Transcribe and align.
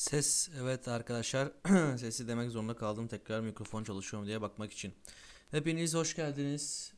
Ses 0.00 0.50
evet 0.60 0.88
arkadaşlar 0.88 1.52
sesi 1.98 2.28
demek 2.28 2.50
zorunda 2.50 2.76
kaldım 2.76 3.08
tekrar 3.08 3.40
mikrofon 3.40 3.84
çalışıyor 3.84 4.22
mu 4.22 4.26
diye 4.26 4.42
bakmak 4.42 4.72
için. 4.72 4.92
Hepiniz 5.50 5.94
hoş 5.94 6.16
geldiniz. 6.16 6.92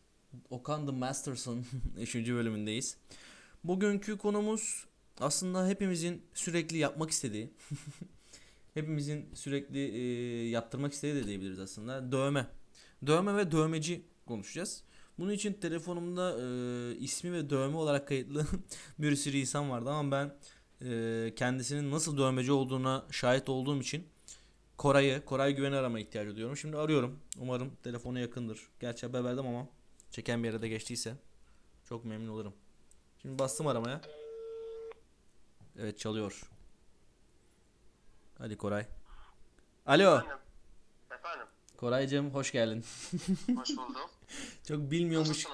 Okan 0.51 0.87
The 0.87 0.93
Masterson 0.93 1.65
3. 1.99 2.15
bölümündeyiz. 2.17 2.97
Bugünkü 3.65 4.19
konumuz 4.19 4.87
aslında 5.21 5.69
hepimizin 5.69 6.23
sürekli 6.35 6.79
yapmak 6.79 7.11
istediği, 7.11 7.53
hepimizin 8.75 9.35
sürekli 9.35 9.79
e, 9.79 10.49
yaptırmak 10.49 10.93
istediği 10.93 11.23
de 11.23 11.27
diyebiliriz 11.27 11.59
aslında. 11.59 12.13
Dövme. 12.13 12.47
Dövme 13.07 13.37
ve 13.37 13.53
dövmeci 13.53 14.07
konuşacağız. 14.27 14.85
Bunun 15.19 15.33
için 15.33 15.53
telefonumda 15.53 16.37
e, 16.41 16.97
ismi 16.97 17.33
ve 17.33 17.51
dövme 17.51 17.77
olarak 17.77 18.09
kayıtlı 18.09 18.47
bir 18.99 19.17
sürü 19.17 19.37
insan 19.37 19.71
vardı 19.71 19.91
ama 19.91 20.11
ben 20.11 20.35
e, 20.85 21.33
kendisinin 21.37 21.91
nasıl 21.91 22.19
dövmeci 22.19 22.53
olduğuna 22.53 23.07
şahit 23.11 23.49
olduğum 23.49 23.81
için 23.81 24.09
Koray'ı, 24.79 25.25
Koray 25.25 25.55
Güven'i 25.55 25.77
arama 25.77 26.01
ihtiyacı 26.01 26.31
duyuyorum. 26.31 26.57
Şimdi 26.57 26.77
arıyorum. 26.77 27.19
Umarım 27.39 27.77
telefonu 27.83 28.19
yakındır. 28.19 28.69
Gerçi 28.81 29.07
haber 29.07 29.25
verdim 29.25 29.47
ama 29.47 29.69
çeken 30.11 30.43
bir 30.43 30.49
yere 30.49 30.63
de 30.63 30.69
geçtiyse 30.69 31.15
çok 31.89 32.05
memnun 32.05 32.29
olurum. 32.29 32.55
Şimdi 33.23 33.39
bastım 33.39 33.67
aramaya. 33.67 34.01
Evet 35.79 35.99
çalıyor. 35.99 36.43
Hadi 38.39 38.57
Koray. 38.57 38.87
Alo. 39.87 40.23
Efendim. 41.11 41.47
Koraycığım 41.77 42.35
hoş 42.35 42.53
geldin. 42.53 42.85
Hoş 43.57 43.71
buldum. 43.71 44.11
Çok 44.69 44.91
bilmiyormuş. 44.91 45.47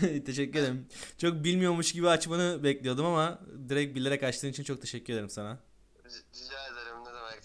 Teşekkür 0.26 0.58
ederim. 0.58 0.86
Çok 1.18 1.44
bilmiyormuş 1.44 1.92
gibi 1.92 2.08
açmanı 2.08 2.64
bekliyordum 2.64 3.06
ama 3.06 3.40
direkt 3.68 3.96
bilerek 3.96 4.22
açtığın 4.22 4.48
için 4.48 4.62
çok 4.64 4.80
teşekkür 4.80 5.12
ederim 5.12 5.30
sana. 5.30 5.58
Rica 6.04 6.66
ederim 6.72 6.96
ne 7.04 7.10
demek. 7.14 7.44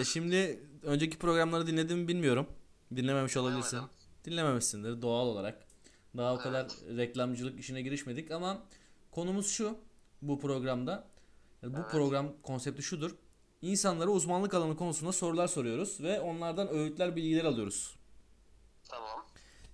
Ee, 0.00 0.04
şimdi 0.04 0.60
önceki 0.82 1.18
programları 1.18 1.66
dinledim 1.66 1.98
mi 1.98 2.08
bilmiyorum. 2.08 2.46
Dinlememiş 2.96 3.36
olabilirsin. 3.36 3.80
Dinlememişsindir 4.24 5.02
doğal 5.02 5.26
olarak. 5.26 5.64
Daha 6.16 6.32
o 6.32 6.34
Evet. 6.34 6.42
kadar 6.42 6.66
reklamcılık 6.96 7.60
işine 7.60 7.82
girişmedik 7.82 8.30
ama 8.30 8.62
konumuz 9.10 9.50
şu 9.50 9.78
bu 10.22 10.40
programda. 10.40 11.08
Bu 11.62 11.76
Evet. 11.80 11.90
program 11.90 12.32
konsepti 12.42 12.82
şudur. 12.82 13.10
İnsanlara 13.62 14.10
uzmanlık 14.10 14.54
alanı 14.54 14.76
konusunda 14.76 15.12
sorular 15.12 15.48
soruyoruz 15.48 16.00
ve 16.00 16.20
onlardan 16.20 16.68
öğütler, 16.68 17.16
bilgiler 17.16 17.44
alıyoruz. 17.44 17.96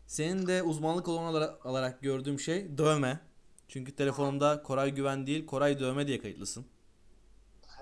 Senin 0.09 0.47
de 0.47 0.63
uzmanlık 0.63 1.09
olarak, 1.09 1.67
olarak 1.67 2.03
gördüğüm 2.03 2.41
şey 2.41 2.79
dövme. 2.79 3.21
Çünkü 3.69 3.97
telefonumda 3.97 4.63
Koray 4.63 4.95
Güven 4.95 5.27
değil, 5.27 5.47
Koray 5.47 5.81
Dövme 5.81 6.07
diye 6.07 6.21
kayıtlısın. 6.21 6.67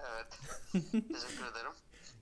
Evet. 0.00 0.38
Teşekkür 0.92 1.44
ederim. 1.52 1.72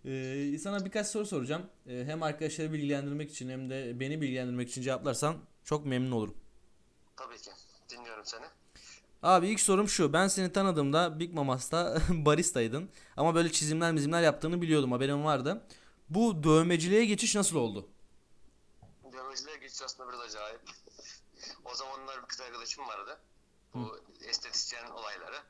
Ee, 0.05 0.58
sana 0.58 0.84
birkaç 0.84 1.06
soru 1.06 1.27
soracağım. 1.27 1.62
Ee, 1.86 2.05
hem 2.06 2.22
arkadaşları 2.22 2.72
bilgilendirmek 2.72 3.30
için 3.30 3.48
hem 3.48 3.70
de 3.70 4.00
beni 4.00 4.20
bilgilendirmek 4.20 4.70
için 4.70 4.82
cevaplarsan 4.82 5.36
çok 5.64 5.86
memnun 5.86 6.10
olurum. 6.10 6.34
Tabii 7.16 7.38
ki. 7.38 7.50
Dinliyorum 7.91 8.25
seni. 8.25 8.44
Abi 9.22 9.48
ilk 9.48 9.60
sorum 9.60 9.88
şu. 9.88 10.12
Ben 10.12 10.28
seni 10.28 10.52
tanıdığımda 10.52 11.19
Big 11.20 11.34
Mamas'ta 11.34 11.98
baristaydın. 12.10 12.88
Ama 13.16 13.34
böyle 13.34 13.52
çizimler 13.52 13.92
mizimler 13.92 14.22
yaptığını 14.22 14.62
biliyordum. 14.62 14.92
Haberim 14.92 15.25
vardı. 15.25 15.66
Bu 16.08 16.42
dövmeciliğe 16.42 17.05
geçiş 17.05 17.34
nasıl 17.34 17.56
oldu? 17.56 17.88
Biyolojiliğe 19.35 19.57
geçiş 19.57 19.83
aslında 19.83 20.09
biraz 20.09 20.21
acayip. 20.21 20.61
O 21.65 21.75
zamanlar 21.75 22.23
bir 22.23 22.29
kız 22.29 22.41
arkadaşım 22.41 22.89
vardı. 22.89 23.21
Bu 23.75 24.01
estetisyen 24.21 24.91
olayları. 24.91 25.43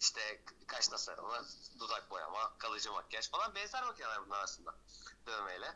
İşte 0.00 0.42
kaş 0.66 0.88
tasarımı, 0.88 1.46
dudak 1.78 2.10
boyama, 2.10 2.58
kalıcı 2.58 2.92
makyaj 2.92 3.30
falan 3.30 3.54
benzer 3.54 3.82
makineler 3.82 4.26
bunlar 4.26 4.42
aslında 4.42 4.74
dövmeyle. 5.26 5.74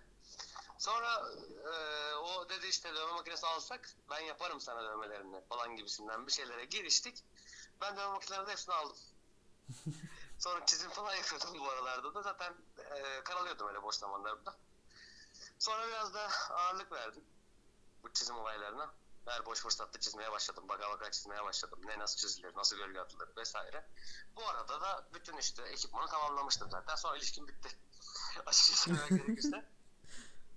Sonra 0.78 1.30
e, 1.72 2.14
o 2.14 2.48
dedi 2.48 2.66
işte 2.66 2.94
dövme 2.94 3.12
makinesi 3.12 3.46
alsak 3.46 3.90
ben 4.10 4.20
yaparım 4.20 4.60
sana 4.60 4.82
dövmelerini 4.82 5.44
falan 5.48 5.76
gibisinden 5.76 6.26
bir 6.26 6.32
şeylere 6.32 6.64
giriştik. 6.64 7.24
Ben 7.80 7.96
dövme 7.96 8.12
makinelerinin 8.12 8.50
hepsini 8.50 8.74
aldım. 8.74 8.96
Sonra 10.38 10.66
çizim 10.66 10.90
falan 10.90 11.14
yapıyordum 11.14 11.58
bu 11.58 11.68
aralarda 11.68 12.14
da 12.14 12.22
zaten 12.22 12.54
e, 12.78 13.24
karalıyordum 13.24 13.68
öyle 13.68 13.82
boş 13.82 13.96
zamanlarımda. 13.96 14.56
Sonra 15.58 15.88
biraz 15.88 16.14
da 16.14 16.28
ağırlık 16.50 16.92
verdim 16.92 17.24
bu 18.04 18.12
çizim 18.12 18.36
olaylarına. 18.36 18.94
Her 19.26 19.46
boş 19.46 19.58
fırsatta 19.60 20.00
çizmeye 20.00 20.32
başladım. 20.32 20.64
Baka 20.68 20.90
baka 20.90 21.10
çizmeye 21.10 21.44
başladım. 21.44 21.80
Ne 21.84 21.98
nasıl 21.98 22.16
çizilir, 22.16 22.56
nasıl 22.56 22.76
gölge 22.76 23.00
atılır 23.00 23.28
vesaire. 23.36 23.86
Bu 24.36 24.48
arada 24.48 24.80
da 24.80 25.08
bütün 25.14 25.36
işte 25.36 25.62
ekipmanı 25.62 26.06
tamamlamıştım 26.06 26.70
zaten. 26.70 26.96
Sonra 26.96 27.16
ilişkim 27.16 27.48
bitti. 27.48 27.68
Açıkça 28.46 28.76
söylemek 28.76 29.10
gerekirse. 29.26 29.64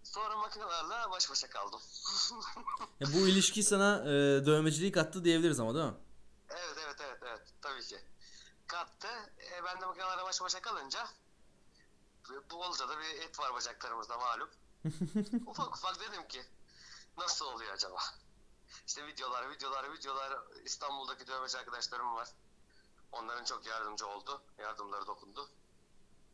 Sonra 0.04 0.38
makinelerle 0.38 1.12
baş 1.12 1.30
başa 1.30 1.50
kaldım. 1.50 1.82
Ya 3.00 3.08
bu 3.14 3.18
ilişki 3.18 3.64
sana 3.64 4.00
e, 4.02 4.46
dövmeciliği 4.46 4.92
kattı 4.92 5.24
diyebiliriz 5.24 5.60
ama 5.60 5.76
değil 5.76 5.86
mi? 5.86 5.98
evet 6.50 6.78
evet 6.86 6.96
evet 7.02 7.20
evet 7.24 7.48
tabii 7.62 7.84
ki. 7.84 8.00
Kattı. 8.68 9.08
E, 9.52 9.64
ben 9.64 9.82
de 9.82 9.86
makinelerle 9.86 10.24
baş 10.24 10.42
başa 10.42 10.62
kalınca 10.62 11.08
bu 12.52 12.64
olunca 12.64 12.90
da 12.90 13.00
bir 13.00 13.22
et 13.22 13.40
var 13.40 13.54
bacaklarımızda 13.54 14.18
malum. 14.18 14.50
ufak 15.48 15.76
ufak 15.78 16.00
dedim 16.00 16.28
ki 16.28 16.42
nasıl 17.18 17.46
oluyor 17.46 17.74
acaba? 17.74 18.00
İşte 18.88 19.08
videolar, 19.08 19.52
videolar, 19.52 19.94
videolar. 19.94 20.40
İstanbul'daki 20.66 21.28
dövmeci 21.28 21.58
arkadaşlarım 21.58 22.16
var. 22.16 22.30
Onların 23.12 23.44
çok 23.46 23.66
yardımcı 23.66 24.08
oldu. 24.08 24.42
Yardımları 24.58 25.08
dokundu. 25.08 25.50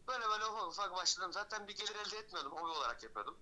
Böyle 0.07 0.29
böyle 0.29 0.45
ufak 0.45 0.95
başladım. 0.95 1.33
Zaten 1.33 1.67
bir 1.67 1.75
gelir 1.75 1.95
elde 1.95 2.17
etmiyordum. 2.17 2.51
Hobi 2.51 2.71
olarak 2.71 3.03
yapıyordum. 3.03 3.37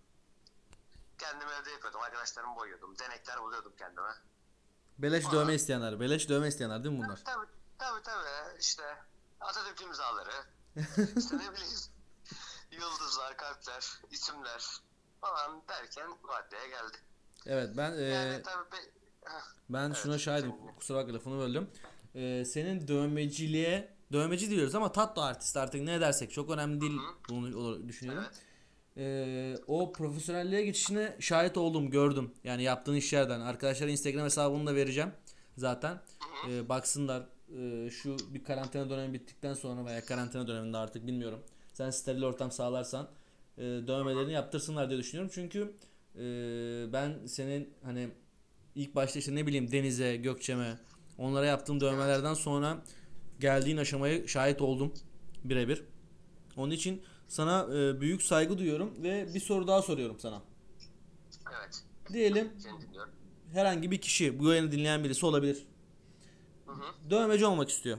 Kendim 1.18 1.48
evde 1.48 1.72
yapıyordum. 1.72 2.02
Arkadaşlarımı 2.02 2.56
boyuyordum. 2.56 2.98
Denekler 3.00 3.42
buluyordum 3.42 3.74
kendime. 3.78 4.14
Beleş 4.98 5.26
Aa. 5.26 5.32
dövme 5.32 5.56
isteyenler. 5.56 6.00
Beleş 6.00 6.30
dövme 6.30 6.48
isteyenler 6.48 6.84
değil 6.84 6.96
mi 6.96 7.04
bunlar? 7.04 7.22
Tabii 7.26 7.48
tabii 7.78 8.02
tabii. 8.02 8.60
İşte 8.60 8.98
Atatürk 9.42 9.82
imzaları. 9.82 10.46
işte 11.18 11.38
ne 11.38 11.54
bileyim. 11.54 11.80
Yıldızlar, 12.72 13.38
kalpler, 13.38 14.00
isimler 14.12 14.82
falan 15.22 15.68
derken 15.68 16.12
bu 16.24 16.34
haddeye 16.34 16.68
geldi. 16.68 16.98
Evet 17.46 17.70
ben 17.78 17.94
e, 17.98 18.02
Yani 18.02 18.42
tabii 18.44 18.72
be-. 18.72 18.92
Ben 19.70 19.88
Evet, 19.88 19.98
şuna 19.98 20.18
şahidim. 20.18 20.52
seninle. 20.52 20.76
Kusura 20.76 20.98
bakma 20.98 21.14
lafını 21.14 21.38
böldüm. 21.40 21.68
Ee, 22.16 22.46
senin 22.46 22.88
dövmeciliğe 22.88 23.90
dövmeci 24.12 24.50
diyoruz 24.50 24.76
ama 24.76 24.92
tatlı 24.92 25.24
artist 25.26 25.58
artık 25.58 25.82
ne 25.82 26.02
dersek 26.02 26.32
çok 26.32 26.50
önemli 26.50 26.82
değil 26.82 27.00
bunu 27.30 27.88
düşünüyorum. 27.88 28.24
Evet. 28.28 28.42
Ee, 28.98 29.56
o 29.68 29.92
profesyonelliğe 29.94 30.66
geçişine 30.66 31.18
şahit 31.20 31.58
oldum, 31.58 31.90
gördüm. 31.90 32.32
Yani 32.44 32.64
yaptığın 32.64 32.96
işlerden. 32.96 33.40
Arkadaşlar 33.42 33.88
Instagram 33.88 34.26
hesabını 34.26 34.68
da 34.68 34.76
vereceğim 34.76 35.12
zaten. 35.58 36.02
Ee, 36.50 36.70
baksınlar 36.70 37.24
Ee, 37.58 37.90
şu 37.90 38.18
bir 38.34 38.44
karantina 38.44 38.90
dönemi 38.90 39.14
bittikten 39.14 39.54
sonra 39.54 39.86
veya 39.86 40.06
karantina 40.06 40.48
döneminde 40.48 40.78
artık 40.78 41.08
bilmiyorum. 41.08 41.40
Sen 41.74 41.90
steril 41.90 42.24
ortam 42.24 42.52
sağlarsan 42.52 43.10
e, 43.58 43.62
dövmelerini 43.62 44.34
yaptırsınlar 44.34 44.90
diye 44.90 45.00
düşünüyorum. 45.00 45.32
Çünkü 45.36 45.74
e, 46.16 46.24
ben 46.94 47.26
senin 47.26 47.74
hani 47.84 48.10
ilk 48.76 48.96
başta 48.96 49.20
işte 49.20 49.36
ne 49.36 49.48
bileyim 49.48 49.72
Deniz'e, 49.72 50.16
Gökçem'e 50.16 50.78
onlara 51.18 51.46
yaptığım 51.46 51.80
dövmelerden 51.80 52.34
sonra 52.34 52.84
geldiğin 53.40 53.78
aşamaya 53.78 54.28
şahit 54.28 54.62
oldum 54.62 54.94
birebir. 55.44 55.84
Onun 56.58 56.72
için 56.72 57.02
sana 57.28 57.68
e, 57.78 58.02
büyük 58.02 58.24
saygı 58.24 58.58
duyuyorum 58.58 59.04
ve 59.04 59.34
bir 59.34 59.40
soru 59.40 59.68
daha 59.68 59.82
soruyorum 59.82 60.20
sana. 60.20 60.42
Evet. 61.60 61.84
Diyelim 62.14 62.52
herhangi 63.54 63.92
bir 63.92 63.98
kişi 63.98 64.40
bu 64.40 64.50
yayını 64.50 64.72
dinleyen 64.72 65.04
birisi 65.04 65.26
olabilir. 65.26 65.66
Hı 66.66 66.72
hı. 66.72 67.10
Dövmeci 67.10 67.46
olmak 67.46 67.70
istiyor. 67.70 67.98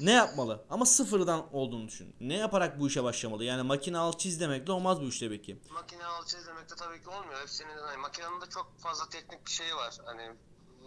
Ne 0.00 0.12
yapmalı? 0.12 0.64
Ama 0.70 0.86
sıfırdan 0.86 1.54
olduğunu 1.54 1.88
düşün. 1.88 2.16
Ne 2.20 2.36
yaparak 2.36 2.80
bu 2.80 2.88
işe 2.88 3.04
başlamalı? 3.04 3.44
Yani 3.44 3.62
makine 3.62 3.98
al 3.98 4.12
çiz 4.12 4.40
demekle 4.40 4.72
olmaz 4.72 5.00
bu 5.00 5.04
iş 5.04 5.20
tabii 5.20 5.42
ki. 5.42 5.60
Makine 5.70 6.06
alçı 6.06 6.36
izlemek 6.38 6.70
de 6.70 6.74
tabii 6.74 7.02
ki 7.02 7.08
olmuyor. 7.08 7.40
Hepsinin 7.40 7.78
hani 7.78 7.96
makinenin 7.96 8.40
de 8.40 8.46
çok 8.46 8.78
fazla 8.78 9.08
teknik 9.08 9.46
bir 9.46 9.50
şeyi 9.50 9.74
var. 9.74 9.98
Hani 10.04 10.36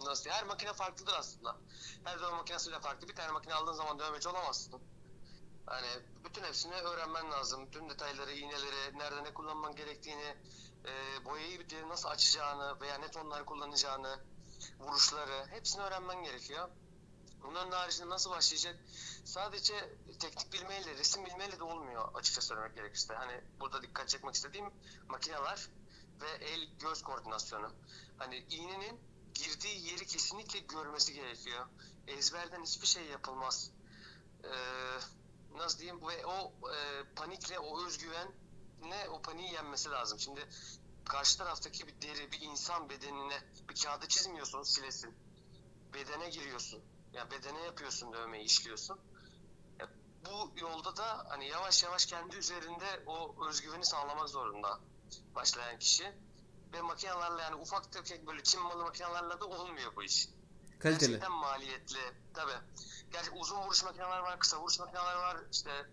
nasıl 0.06 0.30
her 0.30 0.44
makine 0.44 0.72
farklıdır 0.72 1.12
aslında. 1.18 1.56
Her 2.04 2.20
dövme 2.20 2.36
makinesi 2.36 2.70
bile 2.70 2.80
farklı. 2.80 3.08
Bir 3.08 3.14
tane 3.14 3.32
makine 3.32 3.54
aldığın 3.54 3.72
zaman 3.72 3.98
dövmeci 3.98 4.28
olamazsın. 4.28 4.80
Hani 5.66 5.88
bütün 6.24 6.42
hepsini 6.42 6.74
öğrenmen 6.74 7.30
lazım. 7.30 7.70
Tüm 7.70 7.90
detayları, 7.90 8.32
iğneleri, 8.32 8.98
nerede 8.98 9.24
ne 9.24 9.34
kullanman 9.34 9.76
gerektiğini, 9.76 10.36
e, 10.84 11.24
boyayı 11.24 11.88
nasıl 11.88 12.08
açacağını 12.08 12.80
veya 12.80 12.98
ne 12.98 13.10
tonlar 13.10 13.44
kullanacağını, 13.44 14.18
vuruşları 14.80 15.46
hepsini 15.50 15.82
öğrenmen 15.82 16.24
gerekiyor. 16.24 16.68
Bunların 17.42 17.72
haricinde 17.72 18.08
nasıl 18.08 18.30
başlayacak? 18.30 18.76
Sadece 19.24 19.98
teknik 20.18 20.52
bilmeyle, 20.52 20.94
resim 20.94 21.26
bilmeyle 21.26 21.58
de 21.58 21.64
olmuyor 21.64 22.14
açıkça 22.14 22.40
söylemek 22.40 22.74
gerekirse. 22.74 23.14
Hani 23.14 23.40
burada 23.60 23.82
dikkat 23.82 24.08
çekmek 24.08 24.34
istediğim 24.34 24.70
makineler 25.08 25.68
ve 26.20 26.30
el 26.30 26.68
göz 26.78 27.02
koordinasyonu. 27.02 27.72
Hani 28.18 28.38
iğnenin 28.50 29.00
girdiği 29.34 29.92
yeri 29.92 30.06
kesinlikle 30.06 30.58
görmesi 30.58 31.14
gerekiyor. 31.14 31.66
Ezberden 32.06 32.62
hiçbir 32.62 32.86
şey 32.86 33.04
yapılmaz. 33.04 33.70
Ee, 34.44 34.50
ve 36.08 36.26
o 36.26 36.52
e, 36.74 37.04
panikle 37.16 37.58
o 37.58 37.86
özgüven 37.86 38.28
ne 38.82 39.08
o 39.08 39.22
paniği 39.22 39.52
yenmesi 39.52 39.90
lazım. 39.90 40.18
Şimdi 40.18 40.48
karşı 41.04 41.38
taraftaki 41.38 41.86
bir 41.86 42.02
deri, 42.02 42.32
bir 42.32 42.40
insan 42.40 42.88
bedenine 42.90 43.42
bir 43.68 43.74
kağıdı 43.74 44.08
çizmiyorsun, 44.08 44.62
silesin. 44.62 45.14
Bedene 45.94 46.30
giriyorsun. 46.30 46.82
Ya 47.12 47.30
bedene 47.30 47.60
yapıyorsun 47.60 48.12
dövmeyi, 48.12 48.44
işliyorsun. 48.44 49.00
Ya 49.78 49.88
bu 50.26 50.60
yolda 50.60 50.96
da 50.96 51.26
hani 51.28 51.48
yavaş 51.48 51.82
yavaş 51.82 52.06
kendi 52.06 52.36
üzerinde 52.36 53.02
o 53.06 53.46
özgüveni 53.48 53.84
sağlamak 53.84 54.28
zorunda 54.28 54.80
başlayan 55.34 55.78
kişi. 55.78 56.14
Ve 56.72 56.82
makinelerle 56.82 57.42
yani 57.42 57.54
ufak 57.56 57.92
tefek 57.92 58.26
böyle 58.26 58.42
Çin 58.42 58.62
malı 58.62 58.82
makinelerle 58.82 59.40
de 59.40 59.44
olmuyor 59.44 59.96
bu 59.96 60.02
iş. 60.02 60.28
Kaliteli. 60.78 61.10
Gerçekten 61.10 61.32
maliyetli. 61.32 61.98
Tabi. 62.34 62.52
Gerçi 63.12 63.30
uzun 63.30 63.56
vuruş 63.56 63.84
makineler 63.84 64.18
var, 64.18 64.38
kısa 64.38 64.60
vuruş 64.60 64.78
makineler 64.78 65.16
var. 65.16 65.36
İşte 65.52 65.86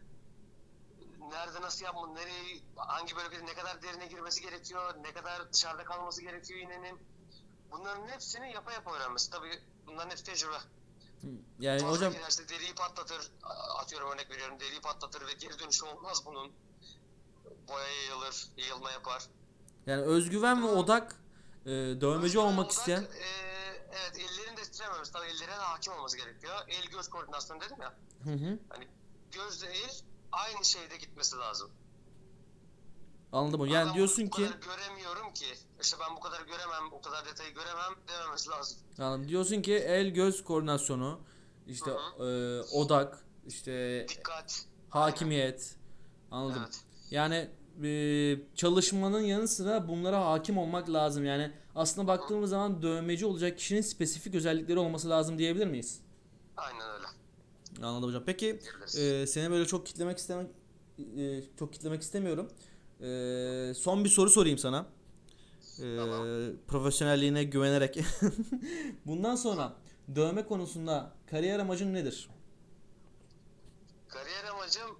nerede 1.19 1.62
nasıl 1.62 1.86
yapma, 1.86 2.08
nereye, 2.08 2.62
hangi 2.75 3.16
bölgede 3.16 3.46
ne 3.46 3.54
kadar 3.54 3.81
derine 3.81 4.08
girmesi 4.08 4.42
gerekiyor, 4.42 4.96
ne 5.04 5.14
kadar 5.14 5.54
dışarıda 5.54 5.84
kalması 5.84 6.22
gerekiyor 6.22 6.60
iğnenin. 6.60 7.00
Bunların 7.72 8.08
hepsini 8.08 8.54
yapa 8.54 8.74
yapa 8.74 8.94
öğrenmesi. 8.94 9.30
Tabi 9.30 9.64
bunların 9.88 10.10
hepsi 10.10 10.24
tecrübe. 10.24 10.58
Yani 11.60 11.81
Fazla 11.81 11.96
hocam 11.96 12.14
girerse 12.14 12.50
deriyi 12.50 12.75
patlatır, 12.75 13.31
atıyorum 13.80 14.12
örnek 14.12 14.31
veriyorum, 14.31 14.60
deriyi 14.60 14.81
patlatır 14.81 15.28
ve 15.28 15.34
geri 15.34 15.60
dönüşü 15.60 15.86
olmaz 15.86 16.25
bunun. 16.25 16.52
Boya 17.68 17.88
yayılır, 17.88 18.48
yayılma 18.58 18.92
yapar. 18.92 19.24
yani 19.86 20.02
özgüven 20.02 20.64
ve 20.64 20.68
odak 20.68 21.16
e, 21.66 21.69
dövmeci 21.69 22.25
Özgüven, 22.25 22.44
olmak 22.44 22.66
odak, 22.66 22.78
isteyen 22.78 23.02
e, 23.02 23.28
evet 23.92 24.18
ellerini 24.18 24.58
de 24.58 24.62
titrememesi. 24.62 25.12
Tabii 25.12 25.25
ellerine 25.25 25.56
hakim 25.56 25.94
olması 25.94 26.18
gerekiyor. 26.18 26.56
El 26.68 26.86
göz 26.86 27.10
koordinasyonu 27.10 27.62
dedim 27.62 27.78
ya. 27.81 27.94
Hı 28.24 28.31
hı. 28.31 28.60
Hani 28.69 28.88
gözle 29.31 29.68
el 29.68 30.02
aynı 30.31 30.66
şeyde 30.66 30.98
gitmesi 30.98 31.38
lazım. 31.38 31.72
Anladım 33.31 33.59
hocam. 33.59 33.74
Ben 33.74 33.79
Yani 33.79 33.88
bunu 33.88 33.95
diyorsun 33.95 34.25
bu 34.25 34.29
ki 34.29 34.45
kadar 34.45 34.59
göremiyorum 34.77 35.33
ki. 35.33 35.45
İşte 35.81 35.97
ben 36.00 36.15
bu 36.15 36.19
kadar 36.19 36.41
göremem, 36.41 36.91
o 36.94 37.01
kadar 37.01 37.25
detayı 37.25 37.53
göremem 37.53 37.94
dememesi 38.07 38.50
lazım. 38.50 38.77
anladım. 39.00 39.27
Diyorsun 39.27 39.62
ki 39.62 39.74
el 39.74 40.07
göz 40.09 40.44
koordinasyonu 40.44 41.19
işte 41.68 41.91
e, 42.19 42.25
odak 42.62 43.25
işte 43.47 44.06
Dikkat. 44.09 44.65
hakimiyet 44.89 45.75
anladım. 46.31 46.62
Evet. 46.65 46.81
Yani 47.12 47.50
e, 47.83 48.56
çalışmanın 48.56 49.19
yanı 49.21 49.47
sıra 49.47 49.88
bunlara 49.88 50.25
hakim 50.25 50.57
olmak 50.57 50.89
lazım. 50.89 51.25
Yani 51.25 51.51
aslında 51.75 52.07
baktığımız 52.07 52.50
zaman 52.50 52.81
dövmeci 52.81 53.25
olacak 53.25 53.57
kişinin 53.57 53.81
spesifik 53.81 54.35
özellikleri 54.35 54.80
olması 54.80 55.09
lazım 55.09 55.38
diyebilir 55.38 55.68
miyiz? 55.68 56.01
Aynen 56.57 56.89
öyle. 56.89 57.07
Anladım 57.88 58.09
hocam. 58.09 58.23
Peki 58.25 58.59
Diyebiliriz. 58.62 58.97
e, 58.97 59.27
seni 59.27 59.51
böyle 59.51 59.65
çok 59.65 59.85
kitlemek 59.85 60.18
istemek 60.18 60.47
e, 61.18 61.44
çok 61.59 61.73
kitlemek 61.73 62.01
istemiyorum. 62.01 62.50
E, 63.01 63.73
son 63.73 64.03
bir 64.03 64.09
soru 64.09 64.29
sorayım 64.29 64.57
sana. 64.57 64.85
E, 65.79 65.97
Tamam. 65.97 66.27
profesyonelliğine 66.67 67.44
güvenerek. 67.44 67.97
Bundan 69.05 69.35
sonra 69.35 69.73
dövme 70.15 70.45
konusunda 70.45 71.13
kariyer 71.29 71.59
amacın 71.59 71.94
nedir? 71.94 72.29
Kariyer 74.07 74.44
amacım 74.44 74.99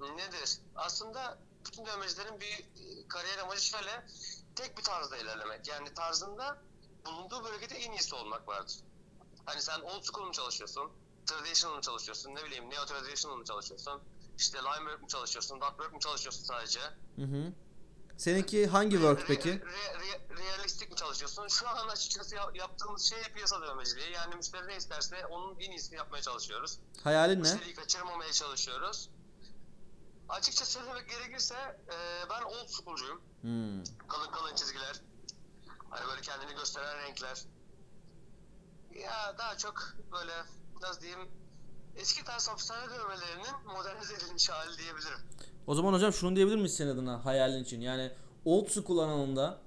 nedir? 0.16 0.58
Aslında 0.76 1.38
bütün 1.66 1.86
dövmecilerin 1.86 2.40
bir 2.40 2.58
e, 2.82 3.08
kariyer 3.08 3.38
amacı 3.38 3.62
şöyle 3.62 3.90
tek 4.54 4.78
bir 4.78 4.82
tarzda 4.82 5.16
ilerlemek. 5.16 5.68
Yani 5.68 5.94
tarzında 5.94 6.58
bulunduğu 7.06 7.44
bölgede 7.44 7.74
en 7.74 7.92
iyisi 7.92 8.14
olmak 8.14 8.48
vardır. 8.48 8.76
Hani 9.44 9.62
sen 9.62 9.80
old 9.80 10.02
school 10.02 10.26
mu 10.26 10.32
çalışıyorsun? 10.32 10.90
Traditional 11.26 11.74
mı 11.74 11.80
çalışıyorsun? 11.80 12.34
Ne 12.34 12.44
bileyim 12.44 12.70
neo 12.70 12.84
traditional 12.86 13.36
mı 13.36 13.44
çalışıyorsun? 13.44 14.00
İşte 14.38 14.58
linework 14.58 15.02
mu 15.02 15.08
çalışıyorsun? 15.08 15.60
Dotwork 15.60 15.92
mu 15.92 15.98
çalışıyorsun 16.00 16.44
sadece? 16.44 16.80
Hı 17.16 17.22
hı. 17.22 17.52
Seninki 18.16 18.66
hangi 18.66 18.90
work 18.96 19.20
Re- 19.20 19.24
peki? 19.26 19.48
re- 19.50 19.94
re- 19.98 20.36
realistik 20.38 20.90
mi 20.90 20.96
çalışıyorsun? 20.96 21.48
Şu 21.48 21.68
an 21.68 21.88
açıkçası 21.88 22.34
ya- 22.34 22.50
yaptığımız 22.54 23.02
şey 23.10 23.22
piyasa 23.22 23.60
dövmeciliği. 23.62 24.12
Yani 24.12 24.34
müşteri 24.36 24.66
ne 24.68 24.76
isterse 24.76 25.26
onun 25.26 25.58
en 25.60 25.70
iyisini 25.70 25.96
yapmaya 25.96 26.22
çalışıyoruz. 26.22 26.78
Hayalin 27.04 27.34
ne? 27.44 27.52
Müşteriyi 27.52 27.74
kaçırmamaya 27.74 28.32
çalışıyoruz. 28.32 29.10
Açıkça 30.28 30.64
söylemek 30.64 31.08
gerekirse 31.10 31.54
e, 31.88 31.96
ben 32.30 32.42
old 32.42 32.68
school'cuyum. 32.68 33.20
Hmm. 33.40 33.84
Kalın 34.08 34.30
kalın 34.32 34.54
çizgiler. 34.54 35.00
Hani 35.90 36.08
böyle 36.08 36.20
kendini 36.20 36.54
gösteren 36.54 36.98
renkler. 36.98 37.44
Ya 38.94 39.34
daha 39.38 39.56
çok 39.58 39.82
böyle 40.12 40.32
nasıl 40.82 41.00
diyeyim 41.00 41.30
eski 41.96 42.24
tarz 42.24 42.48
hapishane 42.48 42.90
dövmelerinin 42.90 43.66
modernize 43.66 44.14
edilmiş 44.14 44.48
hali 44.48 44.78
diyebilirim. 44.78 45.18
O 45.66 45.74
zaman 45.74 45.92
hocam 45.92 46.12
şunu 46.12 46.36
diyebilir 46.36 46.56
miyiz 46.56 46.76
senin 46.76 46.90
adına 46.90 47.24
hayalin 47.24 47.62
için? 47.64 47.80
Yani 47.80 48.12
old 48.44 48.68
school 48.68 48.98
alanında, 48.98 49.60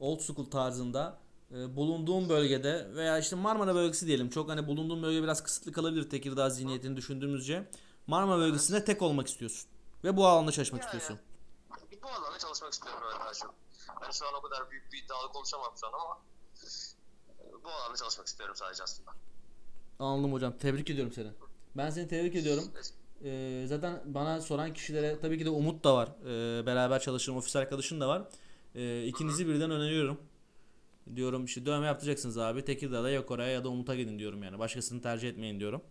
old 0.00 0.20
school 0.20 0.50
tarzında 0.50 1.18
e, 1.50 1.76
bulunduğun 1.76 2.28
bölgede 2.28 2.94
veya 2.94 3.18
işte 3.18 3.36
Marmara 3.36 3.74
bölgesi 3.74 4.06
diyelim. 4.06 4.30
Çok 4.30 4.50
hani 4.50 4.66
bulunduğun 4.66 5.02
bölge 5.02 5.22
biraz 5.22 5.42
kısıtlı 5.42 5.72
kalabilir 5.72 6.10
Tekirdağ 6.10 6.50
zihniyetini 6.50 6.96
düşündüğümüzce. 6.96 7.70
Marmara 8.06 8.38
bölgesinde 8.38 8.84
tek 8.84 9.02
olmak 9.02 9.26
istiyorsun. 9.26 9.70
Ve 10.04 10.16
bu 10.16 10.26
alanda 10.26 10.52
çalışmak 10.52 10.82
Yani. 10.82 10.86
istiyorsun. 10.86 11.18
Bu 12.02 12.08
alanda 12.08 12.38
çalışmak 12.38 12.72
istiyorum 12.72 13.02
öyle 13.06 13.18
daha 13.20 13.34
çok. 13.34 13.54
Hani 13.86 14.14
şu 14.14 14.26
an 14.28 14.34
o 14.34 14.42
kadar 14.42 14.70
büyük 14.70 14.92
bir 14.92 15.04
iddialı 15.04 15.32
konuşamam 15.32 15.72
şu 15.80 15.86
an 15.86 15.92
ama 15.92 16.18
e, 17.40 17.64
bu 17.64 17.68
alanda 17.68 17.96
çalışmak 17.96 18.26
istiyorum 18.26 18.56
sadece 18.58 18.82
aslında. 18.82 19.10
Anladım 19.98 20.32
hocam. 20.32 20.58
Tebrik 20.58 20.90
ediyorum 20.90 21.12
seni. 21.12 21.28
Ben 21.76 21.90
seni 21.90 22.08
tebrik 22.08 22.34
ediyorum. 22.34 22.64
Ee, 23.24 23.64
zaten 23.68 24.02
bana 24.04 24.40
soran 24.40 24.72
kişilere 24.72 25.20
tabii 25.20 25.38
ki 25.38 25.44
de 25.44 25.50
Umut 25.50 25.84
da 25.84 25.94
var. 25.96 26.08
Ee, 26.26 26.66
beraber 26.66 27.00
çalıştığım 27.00 27.36
ofis 27.36 27.56
arkadaşın 27.56 28.00
da 28.00 28.08
var. 28.08 28.22
Ee, 28.74 29.04
ikinizi 29.06 29.48
birden 29.48 29.70
öneriyorum. 29.70 30.20
Diyorum 31.16 31.44
işte 31.44 31.66
dövme 31.66 31.86
yaptıracaksınız 31.86 32.38
abi. 32.38 32.64
Tekirdağ'da 32.64 33.10
ya 33.10 33.26
Kore'ye 33.26 33.52
ya 33.52 33.64
da 33.64 33.68
Umut'a 33.68 33.94
gidin 33.94 34.18
diyorum 34.18 34.42
yani. 34.42 34.58
Başkasını 34.58 35.02
tercih 35.02 35.28
etmeyin 35.28 35.60
diyorum. 35.60 35.82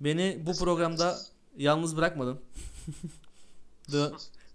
Beni 0.00 0.42
bu 0.46 0.56
programda 0.56 1.18
yalnız 1.56 1.96
bırakmadın. 1.96 2.40
Dö- 3.88 4.12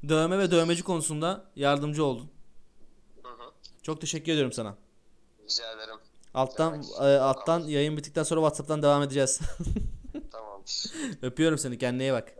dövme 0.10 0.40
ve 0.40 0.52
dövmeci 0.52 0.84
konusunda 0.84 1.46
yardımcı 1.56 2.04
oldun. 2.06 2.30
Çok 3.82 4.02
teşekkür 4.02 4.32
ediyorum 4.32 4.54
sana. 4.54 4.76
Rica 5.44 5.74
ederim. 5.74 5.96
Alttan 6.34 6.84
e, 7.02 7.04
alttan 7.04 7.60
yayın 7.60 7.98
bittikten 7.98 8.24
sonra 8.24 8.42
WhatsApp'tan 8.42 8.82
devam 8.84 9.04
edeceğiz. 9.04 9.40
Öpüyorum 11.22 11.58
seni. 11.58 11.78
Kendine 11.78 12.04
iyi 12.04 12.14
bak. 12.14 12.34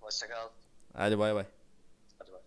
Hoşça 0.00 0.28
kal. 0.28 0.48
Hadi 0.92 1.18
bay 1.18 1.34
bay. 1.34 1.44
Hadi 2.18 2.32
bay. 2.32 2.40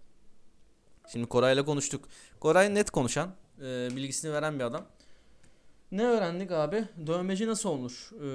Şimdi 1.12 1.28
Koray'la 1.28 1.66
konuştuk. 1.66 2.10
Koray 2.40 2.76
net 2.76 2.90
konuşan, 2.92 3.36
e, 3.62 3.90
bilgisini 3.96 4.34
veren 4.34 4.60
bir 4.60 4.64
adam. 4.64 4.86
Ne 5.92 6.04
öğrendik 6.04 6.52
abi? 6.52 6.86
Dövmeci 7.08 7.48
nasıl 7.48 7.70
olunur? 7.70 8.10
E, 8.14 8.26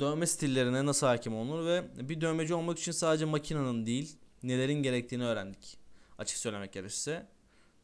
dövme 0.00 0.26
stillerine 0.26 0.86
nasıl 0.86 1.06
hakim 1.06 1.36
olunur 1.36 1.66
ve 1.66 2.08
bir 2.08 2.20
dövmeci 2.20 2.54
olmak 2.54 2.78
için 2.78 2.92
sadece 2.92 3.24
makinenin 3.24 3.86
değil, 3.86 4.18
nelerin 4.42 4.82
gerektiğini 4.82 5.24
öğrendik. 5.24 5.78
Açık 6.18 6.38
söylemek 6.38 6.72
gerekirse. 6.72 7.26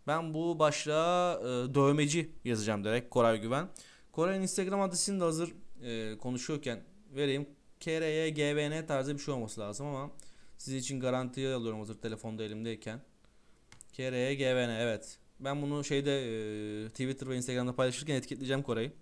Ben 0.06 0.34
bu 0.34 0.58
başlığa 0.58 1.40
e, 1.40 1.74
dövmeci 1.74 2.32
yazacağım 2.44 2.84
direkt 2.84 3.10
Koray 3.10 3.40
Güven. 3.40 3.68
Koray'ın 4.12 4.42
Instagram 4.42 4.80
adresini 4.80 5.20
de 5.20 5.24
hazır 5.24 5.52
e, 5.82 6.18
konuşuyorken 6.18 6.80
vereyim. 7.10 7.46
KRYGVN 7.84 8.86
tarzı 8.86 9.14
bir 9.14 9.22
şey 9.22 9.34
olması 9.34 9.60
lazım 9.60 9.86
ama 9.86 10.10
siz 10.58 10.74
için 10.74 11.00
garantiye 11.00 11.54
alıyorum 11.54 11.78
hazır 11.78 11.94
telefonda 11.94 12.44
elimdeyken. 12.44 13.00
KR'ye 13.92 14.34
GVN 14.34 14.70
evet. 14.70 15.18
Ben 15.40 15.62
bunu 15.62 15.84
şeyde 15.84 16.12
e, 16.84 16.88
Twitter 16.88 17.28
ve 17.28 17.36
Instagram'da 17.36 17.74
paylaşırken 17.74 18.14
etiketleyeceğim 18.14 18.62
Koray'ı. 18.62 18.92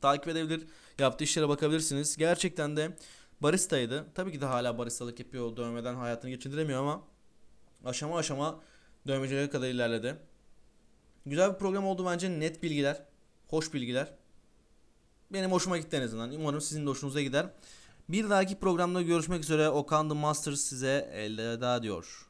Takip 0.00 0.28
edebilir, 0.28 0.66
yaptığı 0.98 1.24
işlere 1.24 1.48
bakabilirsiniz. 1.48 2.16
Gerçekten 2.16 2.76
de 2.76 2.90
baristaydı. 3.40 4.06
Tabii 4.14 4.32
ki 4.32 4.40
de 4.40 4.44
hala 4.44 4.78
baristalık 4.78 5.20
yapıyor, 5.20 5.56
dövmeden 5.56 5.94
hayatını 5.94 6.30
geçindiremiyor 6.30 6.80
ama 6.80 7.02
aşama 7.84 8.18
aşama 8.18 8.60
dövmecilere 9.06 9.50
kadar 9.50 9.68
ilerledi. 9.68 10.16
Güzel 11.26 11.52
bir 11.52 11.58
program 11.58 11.86
oldu 11.86 12.06
bence. 12.06 12.40
Net 12.40 12.62
bilgiler, 12.62 13.02
hoş 13.48 13.74
bilgiler. 13.74 14.12
Benim 15.32 15.52
hoşuma 15.52 15.78
gitti 15.78 15.96
en 15.96 16.02
azından. 16.02 16.34
Umarım 16.34 16.60
sizin 16.60 16.86
de 16.86 16.90
hoşunuza 16.90 17.22
gider. 17.22 17.46
Bir 18.08 18.30
dahaki 18.30 18.58
programda 18.58 19.02
görüşmek 19.02 19.42
üzere. 19.42 19.68
Okan 19.68 20.08
The 20.08 20.14
Masters 20.14 20.60
size 20.60 21.10
elveda 21.12 21.82
diyor. 21.82 22.26